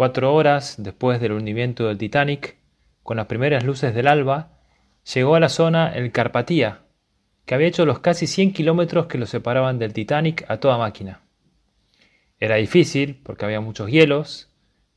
Cuatro 0.00 0.34
horas 0.34 0.76
después 0.78 1.20
del 1.20 1.32
hundimiento 1.32 1.86
del 1.86 1.98
Titanic, 1.98 2.56
con 3.02 3.18
las 3.18 3.26
primeras 3.26 3.64
luces 3.64 3.94
del 3.94 4.06
alba, 4.06 4.48
llegó 5.12 5.34
a 5.34 5.40
la 5.40 5.50
zona 5.50 5.92
el 5.92 6.10
Carpatía, 6.10 6.84
que 7.44 7.54
había 7.54 7.66
hecho 7.66 7.84
los 7.84 7.98
casi 7.98 8.26
100 8.26 8.54
kilómetros 8.54 9.08
que 9.08 9.18
lo 9.18 9.26
separaban 9.26 9.78
del 9.78 9.92
Titanic 9.92 10.46
a 10.48 10.56
toda 10.56 10.78
máquina. 10.78 11.20
Era 12.38 12.56
difícil 12.56 13.20
porque 13.22 13.44
había 13.44 13.60
muchos 13.60 13.90
hielos, 13.90 14.48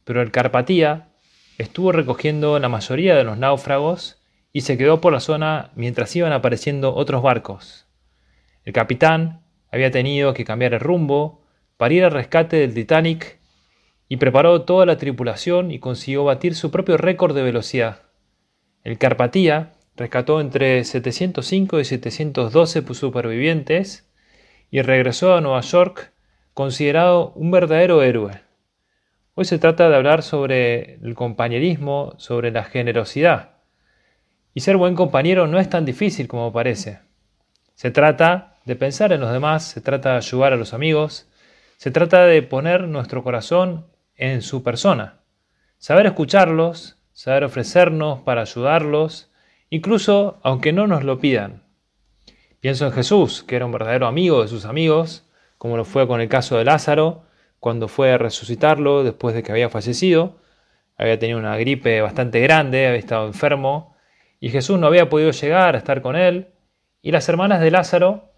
pero 0.05 0.21
el 0.21 0.31
Carpatía 0.31 1.09
estuvo 1.57 1.91
recogiendo 1.91 2.57
la 2.59 2.70
mayoría 2.70 3.13
de 3.13 3.25
los 3.25 3.38
náufragos 3.38 4.23
y 4.54 4.61
se 4.61 4.77
quedó 4.77 5.01
por 5.01 5.11
la 5.11 5.20
zona 5.20 5.71
mientras 5.75 6.15
iban 6.15 6.31
apareciendo 6.31 6.95
otros 6.95 7.21
barcos. 7.21 7.88
El 8.63 8.71
capitán 8.71 9.41
había 9.70 9.91
tenido 9.91 10.33
que 10.33 10.45
cambiar 10.45 10.73
el 10.73 10.79
rumbo 10.79 11.43
para 11.75 11.93
ir 11.93 12.05
al 12.05 12.11
rescate 12.11 12.55
del 12.55 12.73
Titanic 12.73 13.43
y 14.07 14.17
preparó 14.17 14.63
toda 14.63 14.85
la 14.85 14.97
tripulación 14.97 15.71
y 15.71 15.79
consiguió 15.79 16.23
batir 16.23 16.55
su 16.55 16.71
propio 16.71 16.98
récord 16.98 17.35
de 17.35 17.44
velocidad. 17.44 18.03
El 18.84 18.98
Carpatía 18.98 19.73
rescató 19.95 20.41
entre 20.41 20.84
705 20.84 21.80
y 21.80 21.85
712 21.85 22.84
supervivientes 22.94 24.09
y 24.70 24.81
regresó 24.81 25.35
a 25.35 25.41
Nueva 25.41 25.61
York 25.61 26.13
considerado 26.53 27.31
un 27.35 27.52
verdadero 27.52 28.03
héroe. 28.03 28.41
Hoy 29.35 29.45
se 29.45 29.58
trata 29.58 29.89
de 29.89 29.95
hablar 29.95 30.22
sobre 30.22 30.95
el 30.95 31.16
compañerismo, 31.16 32.13
sobre 32.17 32.52
la 32.52 32.63
generosidad. 32.63 33.53
Y 34.53 34.59
ser 34.59 34.77
buen 34.77 34.95
compañero 34.95 35.47
no 35.47 35.59
es 35.59 35.70
tan 35.70 35.85
difícil 35.85 36.27
como 36.27 36.53
parece. 36.53 36.99
Se 37.73 37.89
trata 37.89 38.58
de 38.66 38.75
pensar 38.75 39.11
en 39.11 39.22
los 39.22 39.31
demás, 39.31 39.63
se 39.63 39.81
trata 39.81 40.11
de 40.11 40.17
ayudar 40.17 40.53
a 40.53 40.58
los 40.58 40.73
amigos, 40.73 41.27
se 41.77 41.89
trata 41.89 42.25
de 42.25 42.44
poner 42.44 42.88
nuestro 42.88 43.23
corazón 43.23 43.88
en 44.32 44.41
su 44.41 44.63
persona, 44.63 45.20
saber 45.77 46.05
escucharlos, 46.05 46.98
saber 47.12 47.44
ofrecernos 47.44 48.22
para 48.22 48.44
ayudarlos, 48.44 49.30
incluso 49.70 50.39
aunque 50.44 50.72
no 50.72 50.88
nos 50.88 51.03
lo 51.03 51.20
pidan. 51.20 51.64
Pienso 52.62 52.86
en 52.86 52.94
Jesús, 52.94 53.44
que 53.44 53.58
era 53.58 53.66
un 53.66 53.73
verdadero 53.73 54.08
amigo 54.08 54.42
de 54.42 54.47
sus 54.47 54.64
amigos, 54.64 55.30
como 55.58 55.75
lo 55.75 55.84
fue 55.84 56.08
con 56.08 56.22
el 56.22 56.30
caso 56.30 56.58
de 56.58 56.64
Lázaro, 56.64 57.25
cuando 57.59 57.89
fue 57.89 58.14
a 58.14 58.17
resucitarlo 58.17 59.03
después 59.03 59.36
de 59.36 59.44
que 59.44 59.52
había 59.52 59.70
fallecido. 59.70 60.38
Había 60.97 61.19
tenido 61.19 61.38
una 61.38 61.58
gripe 61.58 62.00
bastante 62.00 62.40
grande, 62.40 62.88
había 62.88 63.00
estado 63.00 63.28
enfermo, 63.28 63.97
y 64.40 64.52
Jesús 64.52 64.80
no 64.80 64.88
había 64.88 65.09
podido 65.09 65.31
llegar 65.31 65.75
a 65.75 65.80
estar 65.80 66.02
con 66.02 66.16
él, 66.16 66.47
y 67.02 67.12
las 67.12 67.28
hermanas 67.28 67.59
de 67.59 67.72
Lázaro 67.72 68.31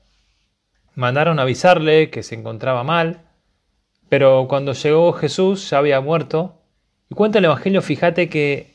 mandaron 0.96 1.38
avisarle 1.38 2.10
que 2.10 2.24
se 2.24 2.34
encontraba 2.34 2.84
mal, 2.84 3.25
pero 4.10 4.48
cuando 4.48 4.74
llegó 4.74 5.14
Jesús 5.14 5.70
ya 5.70 5.80
había 5.80 6.02
muerto, 6.02 6.62
y 7.10 7.16
cuenta 7.16 7.40
el 7.40 7.46
Evangelio, 7.46 7.82
fíjate 7.82 8.30
que 8.30 8.74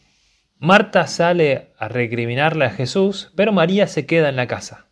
Marta 0.58 1.06
sale 1.06 1.72
a 1.78 1.88
recriminarle 1.88 2.66
a 2.66 2.70
Jesús, 2.70 3.32
pero 3.34 3.52
María 3.52 3.86
se 3.86 4.06
queda 4.06 4.28
en 4.28 4.36
la 4.36 4.46
casa. 4.46 4.86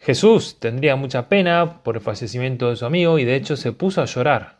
Jesús 0.00 0.58
tendría 0.58 0.96
mucha 0.96 1.28
pena 1.28 1.82
por 1.82 1.96
el 1.96 2.02
fallecimiento 2.02 2.70
de 2.70 2.76
su 2.76 2.86
amigo 2.86 3.18
y 3.18 3.24
de 3.24 3.36
hecho 3.36 3.56
se 3.56 3.72
puso 3.72 4.00
a 4.00 4.06
llorar. 4.06 4.58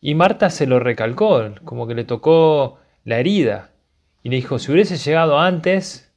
Y 0.00 0.14
Marta 0.14 0.50
se 0.50 0.66
lo 0.66 0.80
recalcó, 0.80 1.40
como 1.64 1.86
que 1.86 1.94
le 1.94 2.04
tocó 2.04 2.78
la 3.04 3.18
herida, 3.18 3.70
y 4.22 4.28
le 4.28 4.36
dijo, 4.36 4.58
si 4.58 4.70
hubiese 4.70 4.96
llegado 4.96 5.38
antes, 5.38 6.12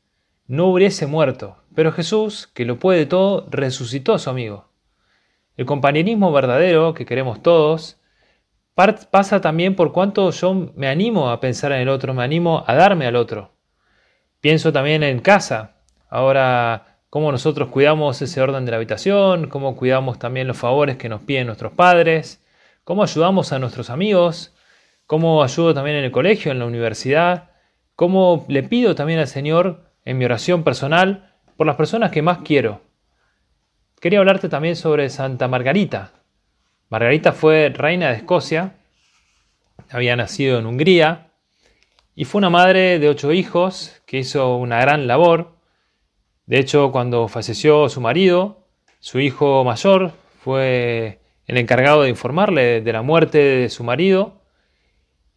no 0.48 0.68
hubiese 0.68 1.08
muerto. 1.08 1.58
Pero 1.74 1.92
Jesús, 1.92 2.48
que 2.48 2.66
lo 2.66 2.78
puede 2.80 3.06
todo, 3.06 3.48
resucitó 3.50 4.14
a 4.14 4.20
su 4.20 4.30
amigo. 4.30 4.70
El 5.58 5.66
compañerismo 5.66 6.32
verdadero 6.32 6.94
que 6.94 7.06
queremos 7.06 7.42
todos 7.42 7.98
pasa 8.76 9.40
también 9.40 9.76
por 9.76 9.94
cuánto 9.94 10.30
yo 10.32 10.54
me 10.76 10.88
animo 10.88 11.30
a 11.30 11.40
pensar 11.40 11.72
en 11.72 11.80
el 11.80 11.90
otro, 11.90 12.14
me 12.14 12.24
animo 12.24 12.64
a 12.68 12.76
darme 12.76 13.08
al 13.08 13.16
otro. 13.16 13.54
Pienso 14.42 14.74
también 14.74 15.02
en 15.02 15.20
casa. 15.20 15.78
Ahora, 16.10 17.00
cómo 17.10 17.32
nosotros 17.32 17.70
cuidamos 17.70 18.22
ese 18.22 18.42
orden 18.42 18.66
de 18.66 18.72
la 18.72 18.78
habitación, 18.78 19.48
cómo 19.48 19.78
cuidamos 19.78 20.20
también 20.20 20.48
los 20.48 20.58
favores 20.58 20.98
que 20.98 21.08
nos 21.08 21.22
piden 21.22 21.48
nuestros 21.48 21.72
padres, 21.72 22.46
cómo 22.84 23.04
ayudamos 23.04 23.54
a 23.54 23.60
nuestros 23.60 23.90
amigos, 23.90 24.54
cómo 25.08 25.42
ayudo 25.42 25.74
también 25.74 25.96
en 25.96 26.04
el 26.04 26.12
colegio, 26.12 26.52
en 26.52 26.60
la 26.60 26.66
universidad, 26.66 27.52
cómo 27.96 28.46
le 28.50 28.64
pido 28.64 28.94
también 28.96 29.20
al 29.20 29.28
Señor 29.28 29.94
en 30.04 30.18
mi 30.18 30.26
oración 30.26 30.64
personal 30.64 31.34
por 31.56 31.66
las 31.66 31.78
personas 31.78 32.12
que 32.12 32.22
más 32.22 32.40
quiero. 32.40 32.82
Quería 34.00 34.20
hablarte 34.20 34.50
también 34.50 34.76
sobre 34.76 35.10
Santa 35.10 35.48
Margarita, 35.48 36.12
Margarita 36.90 37.34
fue 37.34 37.70
reina 37.70 38.10
de 38.10 38.18
Escocia, 38.18 38.76
había 39.90 40.16
nacido 40.16 40.60
en 40.60 40.68
Hungría 40.68 41.32
y 42.16 42.26
fue 42.26 42.38
una 42.38 42.52
madre 42.52 43.00
de 43.00 43.10
ocho 43.10 43.32
hijos 43.32 44.04
que 44.06 44.20
hizo 44.20 44.58
una 44.58 44.80
gran 44.80 45.08
labor. 45.08 45.56
De 46.46 46.60
hecho, 46.60 46.92
cuando 46.92 47.28
falleció 47.28 47.90
su 47.90 48.02
marido, 48.02 48.68
su 49.00 49.20
hijo 49.20 49.64
mayor 49.64 50.12
fue 50.44 51.22
el 51.48 51.58
encargado 51.58 52.04
de 52.04 52.10
informarle 52.10 52.82
de 52.82 52.94
la 52.94 53.02
muerte 53.02 53.40
de 53.40 53.70
su 53.70 53.84
marido. 53.84 54.44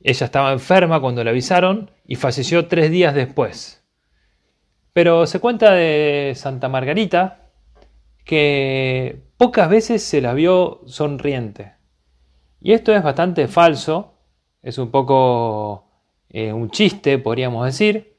Ella 0.03 0.27
estaba 0.27 0.53
enferma 0.53 1.01
cuando 1.01 1.25
le 1.25 1.31
avisaron 1.31 1.91
y 2.07 2.17
falleció 2.17 2.69
tres 2.69 2.91
días 2.91 3.15
después. 3.15 3.83
Pero 4.93 5.27
se 5.27 5.41
cuenta 5.41 5.73
de 5.73 6.35
Santa 6.37 6.69
Margarita 6.69 7.48
que 8.29 9.23
pocas 9.39 9.71
veces 9.71 10.03
se 10.03 10.21
la 10.21 10.35
vio 10.35 10.83
sonriente. 10.85 11.73
Y 12.61 12.73
esto 12.75 12.95
es 12.95 13.03
bastante 13.03 13.49
falso, 13.49 14.19
es 14.61 14.77
un 14.77 14.91
poco 14.91 15.87
eh, 16.29 16.53
un 16.53 16.71
chiste, 16.71 17.17
podríamos 17.17 17.65
decir, 17.65 18.19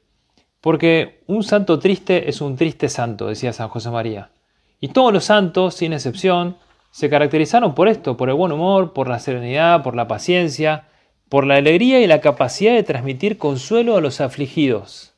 porque 0.60 1.22
un 1.28 1.44
santo 1.44 1.78
triste 1.78 2.28
es 2.28 2.40
un 2.40 2.56
triste 2.56 2.88
santo, 2.88 3.28
decía 3.28 3.52
San 3.52 3.68
José 3.68 3.88
María. 3.90 4.32
Y 4.80 4.88
todos 4.88 5.12
los 5.12 5.26
santos, 5.26 5.76
sin 5.76 5.92
excepción, 5.92 6.56
se 6.90 7.08
caracterizaron 7.08 7.76
por 7.76 7.86
esto, 7.86 8.16
por 8.16 8.30
el 8.30 8.34
buen 8.34 8.50
humor, 8.50 8.92
por 8.92 9.08
la 9.08 9.20
serenidad, 9.20 9.84
por 9.84 9.94
la 9.94 10.08
paciencia, 10.08 10.88
por 11.28 11.46
la 11.46 11.54
alegría 11.54 12.00
y 12.00 12.08
la 12.08 12.20
capacidad 12.20 12.74
de 12.74 12.82
transmitir 12.82 13.38
consuelo 13.38 13.96
a 13.96 14.00
los 14.00 14.20
afligidos. 14.20 15.14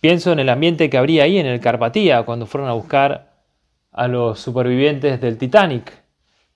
Pienso 0.00 0.32
en 0.32 0.38
el 0.38 0.48
ambiente 0.48 0.88
que 0.88 0.96
habría 0.96 1.24
ahí 1.24 1.36
en 1.36 1.44
el 1.44 1.60
Carpatía 1.60 2.22
cuando 2.22 2.46
fueron 2.46 2.70
a 2.70 2.72
buscar 2.72 3.33
a 3.94 4.08
los 4.08 4.40
supervivientes 4.40 5.20
del 5.20 5.38
Titanic. 5.38 6.02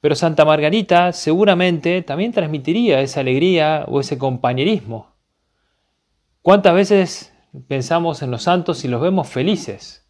Pero 0.00 0.14
Santa 0.14 0.44
Margarita 0.44 1.12
seguramente 1.12 2.02
también 2.02 2.32
transmitiría 2.32 3.00
esa 3.00 3.20
alegría 3.20 3.84
o 3.88 4.00
ese 4.00 4.18
compañerismo. 4.18 5.14
¿Cuántas 6.42 6.74
veces 6.74 7.32
pensamos 7.66 8.22
en 8.22 8.30
los 8.30 8.42
santos 8.42 8.84
y 8.84 8.88
los 8.88 9.00
vemos 9.00 9.28
felices? 9.28 10.06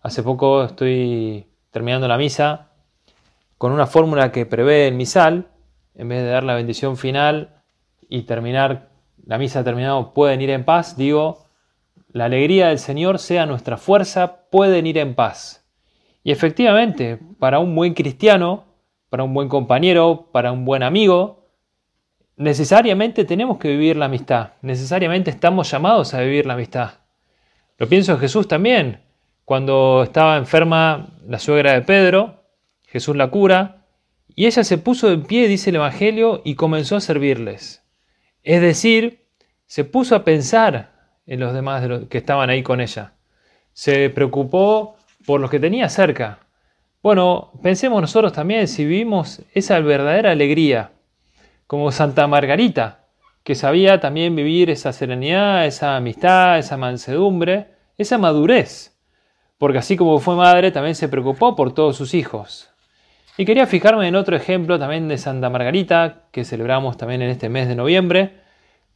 Hace 0.00 0.22
poco 0.22 0.64
estoy 0.64 1.46
terminando 1.70 2.08
la 2.08 2.18
misa 2.18 2.72
con 3.58 3.72
una 3.72 3.86
fórmula 3.86 4.32
que 4.32 4.46
prevé 4.46 4.88
el 4.88 4.94
misal, 4.94 5.48
en 5.94 6.08
vez 6.08 6.22
de 6.22 6.28
dar 6.28 6.44
la 6.44 6.54
bendición 6.54 6.96
final 6.96 7.62
y 8.08 8.22
terminar 8.22 8.90
la 9.26 9.36
misa 9.36 9.64
terminado, 9.64 10.14
pueden 10.14 10.40
ir 10.40 10.50
en 10.50 10.64
paz, 10.64 10.96
digo, 10.96 11.44
la 12.12 12.26
alegría 12.26 12.68
del 12.68 12.78
Señor 12.78 13.18
sea 13.18 13.44
nuestra 13.44 13.76
fuerza, 13.76 14.48
pueden 14.50 14.86
ir 14.86 14.96
en 14.96 15.14
paz. 15.14 15.57
Y 16.28 16.30
efectivamente, 16.30 17.18
para 17.38 17.58
un 17.58 17.74
buen 17.74 17.94
cristiano, 17.94 18.66
para 19.08 19.24
un 19.24 19.32
buen 19.32 19.48
compañero, 19.48 20.28
para 20.30 20.52
un 20.52 20.66
buen 20.66 20.82
amigo, 20.82 21.48
necesariamente 22.36 23.24
tenemos 23.24 23.56
que 23.56 23.70
vivir 23.70 23.96
la 23.96 24.04
amistad, 24.04 24.50
necesariamente 24.60 25.30
estamos 25.30 25.70
llamados 25.70 26.12
a 26.12 26.20
vivir 26.20 26.44
la 26.44 26.52
amistad. 26.52 26.98
Lo 27.78 27.88
pienso 27.88 28.12
en 28.12 28.18
Jesús 28.18 28.46
también. 28.46 29.00
Cuando 29.46 30.02
estaba 30.02 30.36
enferma 30.36 31.08
la 31.26 31.38
suegra 31.38 31.72
de 31.72 31.80
Pedro, 31.80 32.44
Jesús 32.88 33.16
la 33.16 33.30
cura, 33.30 33.86
y 34.34 34.44
ella 34.44 34.64
se 34.64 34.76
puso 34.76 35.10
en 35.10 35.22
pie, 35.22 35.48
dice 35.48 35.70
el 35.70 35.76
Evangelio, 35.76 36.42
y 36.44 36.56
comenzó 36.56 36.96
a 36.96 37.00
servirles. 37.00 37.86
Es 38.42 38.60
decir, 38.60 39.24
se 39.64 39.84
puso 39.84 40.14
a 40.14 40.24
pensar 40.24 40.92
en 41.24 41.40
los 41.40 41.54
demás 41.54 41.88
que 42.10 42.18
estaban 42.18 42.50
ahí 42.50 42.62
con 42.62 42.82
ella. 42.82 43.14
Se 43.72 44.10
preocupó 44.10 44.97
por 45.26 45.40
los 45.40 45.50
que 45.50 45.60
tenía 45.60 45.88
cerca. 45.88 46.40
Bueno, 47.02 47.52
pensemos 47.62 48.00
nosotros 48.00 48.32
también 48.32 48.66
si 48.66 48.84
vivimos 48.84 49.42
esa 49.54 49.78
verdadera 49.80 50.32
alegría, 50.32 50.92
como 51.66 51.92
Santa 51.92 52.26
Margarita, 52.26 53.04
que 53.44 53.54
sabía 53.54 54.00
también 54.00 54.34
vivir 54.34 54.68
esa 54.70 54.92
serenidad, 54.92 55.64
esa 55.66 55.96
amistad, 55.96 56.58
esa 56.58 56.76
mansedumbre, 56.76 57.68
esa 57.96 58.18
madurez, 58.18 58.98
porque 59.58 59.78
así 59.78 59.96
como 59.96 60.18
fue 60.18 60.34
madre, 60.34 60.70
también 60.70 60.94
se 60.94 61.08
preocupó 61.08 61.54
por 61.56 61.72
todos 61.72 61.96
sus 61.96 62.14
hijos. 62.14 62.70
Y 63.36 63.44
quería 63.44 63.66
fijarme 63.66 64.08
en 64.08 64.16
otro 64.16 64.36
ejemplo 64.36 64.78
también 64.78 65.08
de 65.08 65.18
Santa 65.18 65.50
Margarita, 65.50 66.24
que 66.32 66.44
celebramos 66.44 66.96
también 66.96 67.22
en 67.22 67.30
este 67.30 67.48
mes 67.48 67.68
de 67.68 67.76
noviembre, 67.76 68.40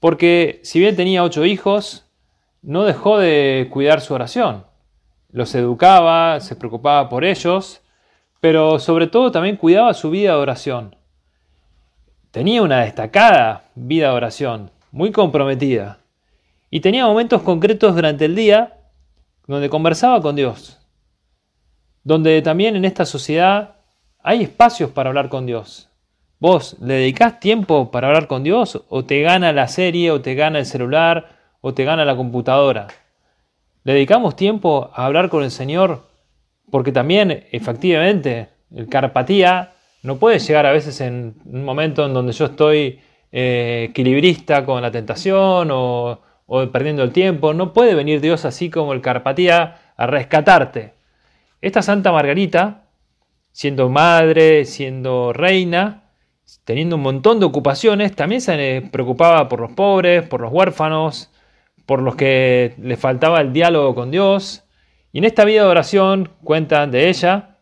porque 0.01 0.61
si 0.65 0.81
bien 0.81 0.97
tenía 0.97 1.23
ocho 1.23 1.45
hijos, 1.45 2.11
no 2.63 2.85
dejó 2.85 3.19
de 3.19 3.69
cuidar 3.71 4.01
su 4.01 4.15
oración 4.15 4.65
los 5.33 5.55
educaba, 5.55 6.39
se 6.41 6.55
preocupaba 6.55 7.09
por 7.09 7.25
ellos, 7.25 7.81
pero 8.41 8.79
sobre 8.79 9.07
todo 9.07 9.33
también 9.33 9.57
cuidaba 9.57 9.95
su 9.95 10.11
vida 10.11 10.33
de 10.33 10.39
oración. 10.39 10.97
tenía 12.31 12.63
una 12.63 12.81
destacada 12.81 13.65
vida 13.75 14.09
de 14.09 14.15
oración, 14.15 14.71
muy 14.91 15.13
comprometida. 15.13 15.99
Y 16.71 16.81
tenía 16.81 17.07
momentos 17.07 17.43
concretos 17.43 17.95
durante 17.95 18.25
el 18.25 18.35
día 18.35 18.79
donde 19.47 19.69
conversaba 19.69 20.21
con 20.23 20.37
Dios. 20.37 20.79
Donde 22.05 22.41
también 22.41 22.75
en 22.75 22.87
esta 22.87 23.05
sociedad 23.05 23.77
hay 24.23 24.43
espacios 24.43 24.91
para 24.91 25.11
hablar 25.11 25.29
con 25.29 25.45
Dios. 25.45 25.91
¿Vos 26.39 26.77
le 26.81 26.95
dedicás 26.95 27.39
tiempo 27.39 27.91
para 27.91 28.09
hablar 28.09 28.27
con 28.27 28.43
Dios 28.43 28.83
o 28.89 29.05
te 29.05 29.21
gana 29.23 29.53
la 29.53 29.69
serie 29.69 30.11
o 30.11 30.23
te 30.23 30.35
gana 30.35 30.59
el 30.59 30.67
celular 30.67 31.39
o 31.61 31.75
te 31.75 31.85
gana 31.85 32.05
la 32.05 32.17
computadora? 32.17 32.89
¿Le 33.85 33.95
dedicamos 33.95 34.37
tiempo 34.37 34.91
a 34.95 35.07
hablar 35.07 35.29
con 35.29 35.43
el 35.43 35.51
Señor? 35.51 36.07
Porque 36.71 36.93
también, 36.93 37.47
efectivamente, 37.51 38.51
el 38.73 38.89
carpatía 38.89 39.73
no 40.05 40.19
puede 40.19 40.39
llegar 40.39 40.67
a 40.67 40.73
veces 40.73 41.01
en 41.01 41.35
un 41.45 41.65
momento 41.65 42.07
en 42.07 42.15
donde 42.15 42.33
yo 42.33 42.45
estoy 42.45 43.01
eh, 43.33 43.89
equilibrista 43.91 44.65
con 44.65 44.83
la 44.83 44.93
tentación 44.93 45.71
o, 45.73 46.21
o 46.47 46.71
perdiendo 46.71 47.03
el 47.03 47.11
tiempo. 47.11 47.55
No 47.55 47.73
puede 47.73 47.97
venir 47.97 48.21
Dios 48.21 48.45
así 48.45 48.71
como 48.71 48.93
el 48.93 49.01
carpatía 49.01 49.79
a 49.97 50.07
rescatarte. 50.07 50.95
Esta 51.61 51.83
Santa 51.83 52.13
Margarita, 52.13 52.85
siendo 53.51 53.89
madre, 53.89 54.65
siendo 54.65 55.33
reina, 55.33 56.11
teniendo 56.65 56.97
un 56.97 57.03
montón 57.03 57.41
de 57.41 57.47
ocupaciones, 57.47 58.15
también 58.15 58.41
se 58.41 58.89
preocupaba 58.93 59.49
por 59.49 59.59
los 59.59 59.73
pobres, 59.73 60.27
por 60.27 60.41
los 60.41 60.53
huérfanos, 60.53 61.32
por 61.87 62.03
los 62.03 62.17
que 62.17 62.75
le 62.79 62.97
faltaba 62.97 63.41
el 63.41 63.53
diálogo 63.53 63.95
con 63.95 64.11
Dios. 64.11 64.65
Y 65.13 65.19
en 65.19 65.25
esta 65.25 65.45
vida 65.45 65.63
de 65.63 65.69
oración, 65.69 66.31
cuentan 66.43 66.91
de 66.91 67.09
ella, 67.09 67.59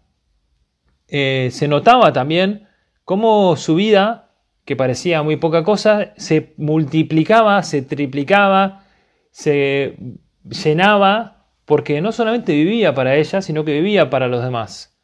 eh, 1.09 1.49
se 1.51 1.67
notaba 1.67 2.13
también 2.13 2.69
cómo 3.05 3.57
su 3.57 3.75
vida, 3.75 4.31
que 4.65 4.77
parecía 4.77 5.23
muy 5.23 5.37
poca 5.37 5.65
cosa, 5.65 6.13
se 6.17 6.55
multiplicaba, 6.57 7.63
se 7.65 7.83
triplicaba, 7.83 8.85
se 9.31 9.97
llenaba, 10.45 11.49
porque 11.65 12.01
no 12.01 12.13
solamente 12.13 12.53
vivía 12.53 12.95
para 12.95 13.17
ella, 13.17 13.43
sino 13.43 13.65
que 13.65 13.73
vivía 13.73 14.11
para 14.11 14.29
los 14.29 14.43
demás. 14.43 14.99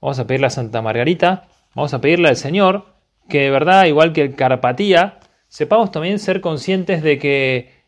Vamos 0.00 0.18
a 0.18 0.26
pedirle 0.26 0.46
a 0.46 0.50
Santa 0.50 0.80
Margarita, 0.80 1.48
vamos 1.74 1.92
a 1.92 2.00
pedirle 2.00 2.28
al 2.28 2.36
Señor, 2.36 2.94
que 3.28 3.40
de 3.42 3.50
verdad, 3.50 3.84
igual 3.84 4.12
que 4.12 4.22
el 4.22 4.34
Carpatía, 4.34 5.20
sepamos 5.48 5.90
también 5.90 6.18
ser 6.18 6.40
conscientes 6.40 7.02
de 7.02 7.18
que 7.18 7.79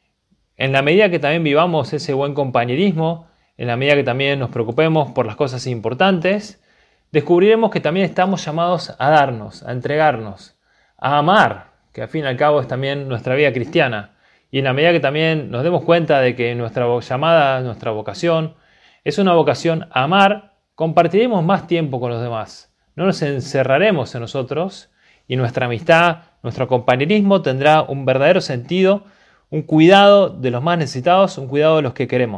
en 0.57 0.73
la 0.73 0.83
medida 0.83 1.11
que 1.11 1.19
también 1.19 1.43
vivamos 1.45 1.93
ese 1.93 2.13
buen 2.13 2.35
compañerismo, 2.35 3.27
en 3.57 3.69
la 3.69 3.77
medida 3.77 3.95
que 3.95 4.05
también 4.05 4.39
nos 4.39 4.51
preocupemos 4.51 5.13
por 5.13 5.27
las 5.27 5.37
cosas 5.37 5.67
importantes, 5.67 6.63
descubriremos 7.11 7.71
que 7.71 7.81
también 7.81 8.07
estamos 8.07 8.45
llamados 8.45 8.95
a 8.99 9.11
darnos, 9.11 9.63
a 9.63 9.73
entregarnos, 9.73 10.57
a 10.99 11.19
amar, 11.19 11.73
que 11.93 12.03
al 12.03 12.09
fin 12.09 12.25
y 12.25 12.27
al 12.29 12.37
cabo 12.37 12.61
es 12.61 12.69
también 12.69 13.09
nuestra 13.09 13.35
vida 13.35 13.53
cristiana. 13.53 14.13
Y 14.51 14.59
en 14.59 14.65
la 14.65 14.73
medida 14.73 14.93
que 14.93 15.01
también 15.01 15.51
nos 15.51 15.65
demos 15.65 15.83
cuenta 15.85 16.21
de 16.21 16.35
que 16.35 16.55
nuestra 16.55 16.87
llamada, 17.01 17.61
nuestra 17.61 17.91
vocación, 17.91 18.55
es 19.05 19.19
una 19.19 19.35
vocación 19.35 19.89
a 19.91 20.05
amar, 20.05 20.53
compartiremos 20.75 21.45
más 21.45 21.67
tiempo 21.67 22.01
con 22.01 22.11
los 22.11 22.23
demás. 22.23 22.73
No 22.95 23.07
nos 23.07 23.21
encerraremos 23.23 24.15
en 24.15 24.21
nosotros 24.21 24.91
y 25.27 25.37
nuestra 25.37 25.67
amistad, 25.67 26.19
nuestro 26.43 26.69
compañerismo 26.69 27.43
tendrá 27.43 27.83
un 27.83 28.05
verdadero 28.05 28.41
sentido, 28.41 29.05
un 29.53 29.63
cuidado 29.63 30.31
de 30.31 30.51
los 30.51 30.63
más 30.63 30.79
necesitados, 30.79 31.37
un 31.37 31.47
cuidado 31.47 31.77
de 31.77 31.83
los 31.83 31.93
que 31.93 32.09
queremos. 32.09 32.31